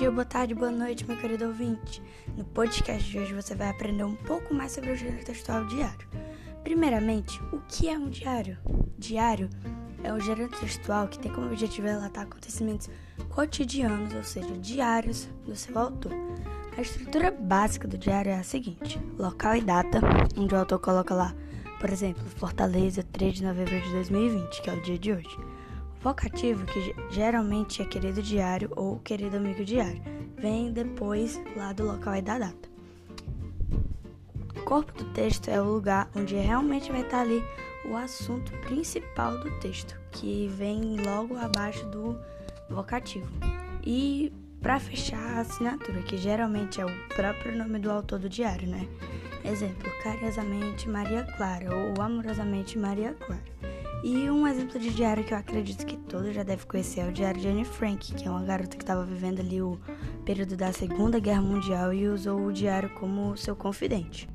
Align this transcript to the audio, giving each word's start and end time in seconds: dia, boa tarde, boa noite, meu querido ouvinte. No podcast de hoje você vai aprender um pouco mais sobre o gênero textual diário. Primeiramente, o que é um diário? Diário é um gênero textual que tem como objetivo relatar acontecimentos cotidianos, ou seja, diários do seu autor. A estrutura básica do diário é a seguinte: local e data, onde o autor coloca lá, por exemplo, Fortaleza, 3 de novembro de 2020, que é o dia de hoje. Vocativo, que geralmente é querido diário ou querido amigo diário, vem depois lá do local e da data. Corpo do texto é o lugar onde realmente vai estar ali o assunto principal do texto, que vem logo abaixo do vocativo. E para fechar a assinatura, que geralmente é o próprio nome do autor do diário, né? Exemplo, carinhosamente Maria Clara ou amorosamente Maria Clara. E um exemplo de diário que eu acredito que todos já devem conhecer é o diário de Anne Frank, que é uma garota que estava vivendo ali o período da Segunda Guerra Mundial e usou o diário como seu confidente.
dia, 0.00 0.10
boa 0.10 0.24
tarde, 0.24 0.54
boa 0.54 0.70
noite, 0.70 1.06
meu 1.06 1.14
querido 1.18 1.44
ouvinte. 1.44 2.02
No 2.34 2.42
podcast 2.42 3.06
de 3.06 3.18
hoje 3.18 3.34
você 3.34 3.54
vai 3.54 3.68
aprender 3.68 4.02
um 4.02 4.16
pouco 4.16 4.54
mais 4.54 4.72
sobre 4.72 4.92
o 4.92 4.96
gênero 4.96 5.22
textual 5.22 5.66
diário. 5.66 6.08
Primeiramente, 6.64 7.38
o 7.52 7.60
que 7.68 7.86
é 7.86 7.98
um 7.98 8.08
diário? 8.08 8.56
Diário 8.96 9.50
é 10.02 10.10
um 10.10 10.18
gênero 10.18 10.48
textual 10.58 11.06
que 11.06 11.18
tem 11.18 11.30
como 11.30 11.48
objetivo 11.48 11.86
relatar 11.86 12.24
acontecimentos 12.24 12.88
cotidianos, 13.28 14.14
ou 14.14 14.24
seja, 14.24 14.50
diários 14.56 15.28
do 15.44 15.54
seu 15.54 15.78
autor. 15.78 16.12
A 16.78 16.80
estrutura 16.80 17.30
básica 17.30 17.86
do 17.86 17.98
diário 17.98 18.32
é 18.32 18.36
a 18.36 18.42
seguinte: 18.42 18.98
local 19.18 19.54
e 19.54 19.60
data, 19.60 20.00
onde 20.34 20.54
o 20.54 20.58
autor 20.58 20.78
coloca 20.78 21.14
lá, 21.14 21.34
por 21.78 21.90
exemplo, 21.90 22.24
Fortaleza, 22.36 23.02
3 23.12 23.34
de 23.34 23.44
novembro 23.44 23.78
de 23.78 23.92
2020, 23.92 24.62
que 24.62 24.70
é 24.70 24.72
o 24.72 24.82
dia 24.82 24.98
de 24.98 25.12
hoje. 25.12 25.36
Vocativo, 26.02 26.64
que 26.64 26.94
geralmente 27.10 27.82
é 27.82 27.84
querido 27.84 28.22
diário 28.22 28.70
ou 28.74 28.98
querido 29.00 29.36
amigo 29.36 29.62
diário, 29.62 30.02
vem 30.38 30.72
depois 30.72 31.38
lá 31.54 31.74
do 31.74 31.84
local 31.84 32.16
e 32.16 32.22
da 32.22 32.38
data. 32.38 32.70
Corpo 34.64 34.92
do 34.94 35.04
texto 35.12 35.48
é 35.48 35.60
o 35.60 35.64
lugar 35.64 36.10
onde 36.16 36.34
realmente 36.36 36.90
vai 36.90 37.02
estar 37.02 37.20
ali 37.20 37.44
o 37.84 37.96
assunto 37.96 38.50
principal 38.62 39.38
do 39.40 39.50
texto, 39.58 39.94
que 40.10 40.48
vem 40.48 40.96
logo 41.04 41.36
abaixo 41.36 41.84
do 41.88 42.18
vocativo. 42.70 43.28
E 43.84 44.32
para 44.62 44.80
fechar 44.80 45.36
a 45.36 45.40
assinatura, 45.40 46.02
que 46.02 46.16
geralmente 46.16 46.80
é 46.80 46.86
o 46.86 47.08
próprio 47.08 47.58
nome 47.58 47.78
do 47.78 47.90
autor 47.90 48.18
do 48.18 48.28
diário, 48.28 48.68
né? 48.68 48.88
Exemplo, 49.44 49.90
carinhosamente 50.02 50.88
Maria 50.88 51.24
Clara 51.36 51.68
ou 51.74 52.00
amorosamente 52.00 52.78
Maria 52.78 53.12
Clara. 53.14 53.42
E 54.02 54.30
um 54.30 54.46
exemplo 54.46 54.78
de 54.80 54.90
diário 54.90 55.22
que 55.22 55.34
eu 55.34 55.38
acredito 55.38 55.84
que 55.84 55.96
todos 55.96 56.34
já 56.34 56.42
devem 56.42 56.66
conhecer 56.66 57.00
é 57.00 57.08
o 57.08 57.12
diário 57.12 57.40
de 57.40 57.48
Anne 57.48 57.64
Frank, 57.64 58.14
que 58.14 58.26
é 58.26 58.30
uma 58.30 58.42
garota 58.42 58.76
que 58.76 58.82
estava 58.82 59.04
vivendo 59.04 59.40
ali 59.40 59.60
o 59.60 59.78
período 60.24 60.56
da 60.56 60.72
Segunda 60.72 61.18
Guerra 61.18 61.42
Mundial 61.42 61.92
e 61.92 62.08
usou 62.08 62.46
o 62.46 62.52
diário 62.52 62.88
como 62.90 63.36
seu 63.36 63.54
confidente. 63.54 64.26